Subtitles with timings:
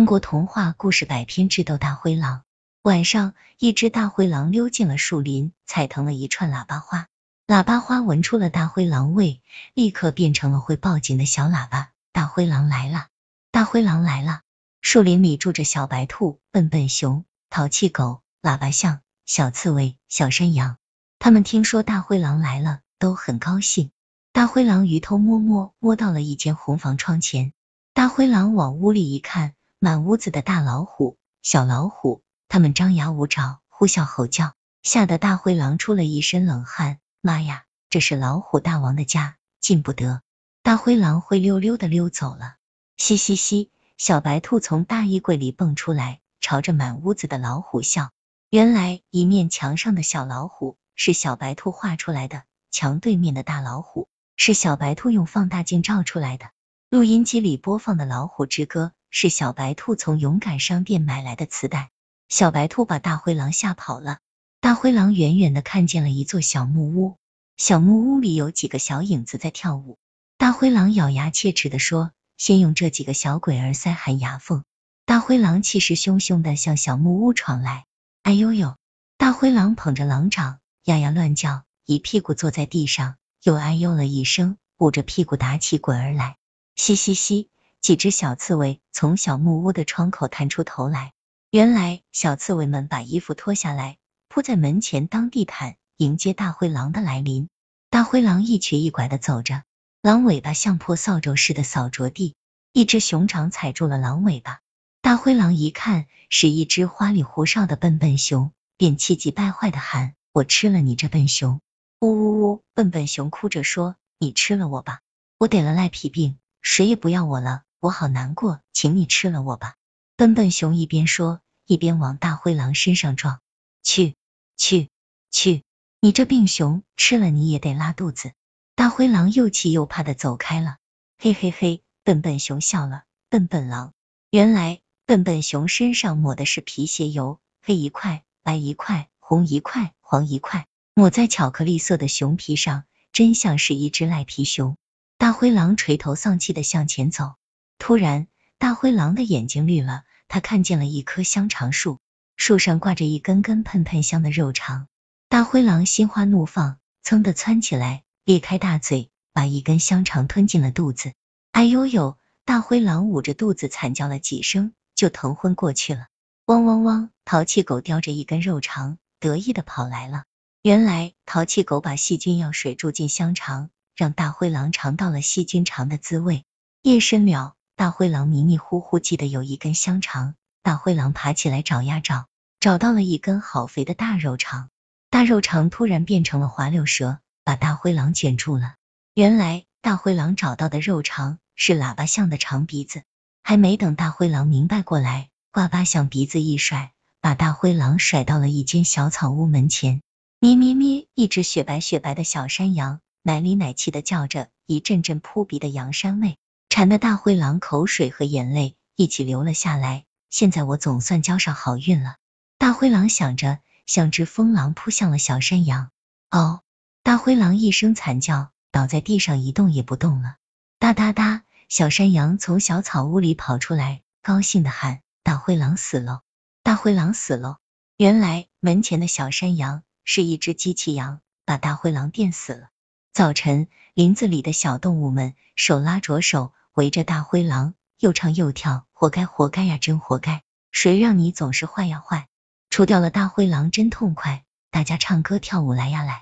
[0.00, 2.44] 中国童话故事百篇智斗大灰狼。
[2.80, 7.08] 晚上，一只大灰狼溜进了树林，踩疼了一串喇叭花。
[7.46, 9.42] 喇叭花闻出了大灰狼味，
[9.74, 11.90] 立刻变成了会报警的小喇叭。
[12.12, 13.08] 大灰狼来了！
[13.50, 14.40] 大灰狼来了！
[14.80, 20.78] 树林里住着小白兔、笨笨熊、淘气狗、喇叭象、小刺猬、小山羊。
[21.18, 23.90] 他们听说大灰狼来了，都很高兴。
[24.32, 27.52] 大灰狼鱼偷摸摸摸到了一间红房窗前。
[27.92, 29.52] 大灰狼往屋里一看。
[29.82, 36.98] 满屋子的大老虎、小老虎，他们张牙舞爪，呼啸吼叫，吓得大灰狼出了一身冷汗。
[37.22, 40.20] 妈呀，这是老虎大王的家，进不得！
[40.62, 42.56] 大灰狼灰溜溜的溜走了。
[42.98, 48.10] 嘻嘻嘻，小白兔从大衣柜里蹦出来，朝着满屋子的老虎笑。
[48.50, 56.50] 原来一面墙上的小老虎是小白兔画出来的，墙对面的大老虎是小白兔用放大镜照出来的。
[56.90, 58.92] 录音机里播放的《老虎之歌》。
[59.10, 61.90] 是小白兔从勇敢商店买来的磁带。
[62.28, 64.18] 小白兔把大灰狼吓跑了。
[64.60, 67.16] 大灰狼远远的看见了一座小木屋，
[67.56, 69.98] 小木屋里有几个小影子在跳舞。
[70.38, 74.62] 大灰狼咬牙切齿的说：“先用这几个小鬼儿塞含牙缝。”
[75.04, 77.86] 大灰狼气势汹汹的向小木屋闯来。
[78.22, 78.76] 哎呦呦！
[79.16, 86.36] 大灰狼捧着狼掌，呀呀乱叫，一屁股坐在地上，又哎呦了一声，捂着屁股打起滚儿来。
[86.76, 87.48] 嘻嘻嘻。
[87.80, 91.12] 几只小刺猬从小木屋的窗口探出头来，
[91.50, 93.96] 原来小刺猬们把衣服脱下来
[94.28, 97.48] 铺在门前当地毯，迎接大灰狼的来临。
[97.88, 99.64] 大灰狼一瘸一拐的走着，
[100.02, 102.34] 狼尾巴像破扫帚似的扫着地。
[102.72, 104.60] 一只熊掌踩住了狼尾巴，
[105.00, 111.60] 大灰狼一看是一只花里胡哨的笨笨熊，便气急败坏的喊：“我吃了你这笨熊！”
[111.98, 112.62] 呜呜呜！
[112.74, 115.00] 笨笨熊哭着说：“你吃了我吧，
[115.38, 119.76] 我得了赖皮病，谁也不要我了。”我好难过，请你吃了我吧。
[120.14, 123.40] 笨笨熊一边说，一边往大灰狼身上撞。
[123.82, 124.16] 去
[124.58, 124.90] 去
[125.30, 125.64] 去！
[125.98, 128.32] 你这病熊，吃了你也得拉肚子。
[128.74, 130.76] 大灰狼又气又怕的走开了。
[131.16, 131.82] 嘿嘿嘿！
[132.04, 133.04] 笨笨熊笑了。
[133.30, 133.94] 笨笨狼，
[134.30, 144.76] 原来笨笨熊身上抹的是皮鞋油，黑一块，白一块，红一块，黄一块，抹在巧克力色的熊皮上，真像是一只赖皮熊。
[145.16, 147.36] 大灰狼垂头丧气的向前走。
[147.80, 151.98] 突然，大灰狼的眼睛绿了，他看见了一棵香肠树，
[152.36, 154.86] 树上挂着一根根喷喷香的肉肠。
[155.30, 161.14] 大灰狼心花怒放，噌的窜起来，裂开大嘴，把一根香肠吞进了肚子。
[161.52, 162.18] 哎呦呦！
[162.44, 166.08] 大灰狼捂着肚子惨叫了几声，就疼昏过去了。
[166.44, 167.10] 汪汪汪！
[167.24, 170.24] 淘气狗叼着一根肉肠，得意的跑来了。
[170.62, 176.44] 原来淘气狗把细菌药水注进香肠，让大灰狼尝到了细菌肠的滋味。
[176.82, 177.54] 夜深了。
[177.80, 182.26] 大灰狼迷迷糊糊记得有一根香肠，大灰狼爬起来找呀找，
[182.60, 184.68] 找到了一根好肥的大肉肠。
[185.08, 188.74] 大肉肠突然变成了滑溜蛇，把大灰狼卷住了。
[189.14, 193.02] 原来大灰狼找到的肉肠是喇叭象的长鼻子。
[193.42, 196.92] 还没等大灰狼明白过来，呱巴象鼻子一甩，
[197.22, 200.02] 把大灰狼甩到了一间小草屋门前。
[200.38, 201.06] 咩咩咩！
[201.14, 206.36] 一只雪白雪白的小山羊奶里奶气的叫着，一阵阵扑鼻的羊膻味。
[206.70, 210.04] 馋的大灰狼口水和眼泪一起流了下来。
[210.30, 212.14] 现在我总算交上好运了。
[212.58, 215.90] 大灰狼想着，像只疯狼扑向了小山羊。
[216.30, 216.60] 哦！
[217.02, 220.36] 大灰狼一声惨叫，倒在地上一动也不动了。
[220.78, 221.42] 哒哒哒！
[221.68, 226.22] 小山羊从小草屋里跑出来，高兴的喊：“大灰狼死了！
[226.62, 227.58] 大灰狼死了！”
[227.98, 232.68] 原来门前的小山羊是一只机器羊，把大灰狼电死了。
[233.12, 236.52] 早晨，林子里的小动物们手拉着手。
[236.74, 240.42] 围着大灰狼又唱又跳，活该活该呀，真活该！
[240.70, 242.28] 谁让你总是坏呀坏？
[242.70, 246.18] 除掉了大灰狼真痛快，大家唱歌跳舞来呀来！